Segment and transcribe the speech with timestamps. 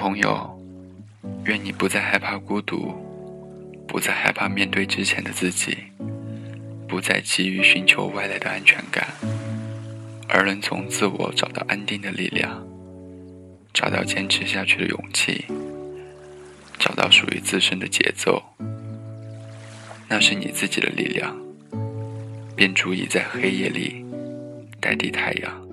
[0.00, 0.58] 朋友，
[1.44, 2.94] 愿你不再害怕孤独，
[3.86, 5.76] 不再害怕面对之前的自己，
[6.88, 9.06] 不再急于寻求外来的安全感，
[10.26, 12.66] 而能从自我找到安定的力量，
[13.74, 15.44] 找到坚持下去的勇气，
[16.78, 18.42] 找到属于自身的节奏。
[20.08, 21.36] 那是你自己的力量，
[22.56, 24.02] 便足以在黑夜里
[24.80, 25.69] 代替太阳。